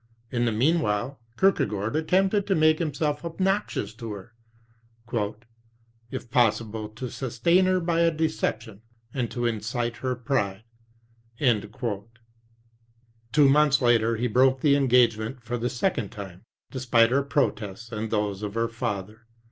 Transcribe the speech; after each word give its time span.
In 0.31 0.45
the 0.45 0.51
meanwhile, 0.51 1.19
Kierkegaard 1.39 1.95
attempted 1.95 2.47
to 2.47 2.55
make 2.55 2.79
himself 2.79 3.23
obnoxious 3.23 3.93
to 3.93 4.11
her, 4.13 4.33
"if 6.09 6.31
possible 6.31 6.89
to 6.89 7.11
sustain 7.11 7.65
her 7.67 7.79
by 7.79 7.99
a 7.99 8.09
deception, 8.09 8.81
and 9.13 9.29
to 9.29 9.45
incite 9.45 9.97
her 9.97 10.15
pride." 10.15 10.63
Two 11.37 11.99
II 13.37 13.47
months 13.47 13.79
later 13.79 14.15
he 14.15 14.25
broke 14.25 14.61
the 14.61 14.75
engagement 14.75 15.43
for 15.43 15.59
the 15.59 15.69
second 15.69 16.09
time, 16.09 16.45
despite 16.71 17.11
her 17.11 17.21
protests 17.21 17.91
and 17.91 18.09
those 18.09 18.41
of 18.41 18.55
her 18.55 18.69
father. 18.69 19.27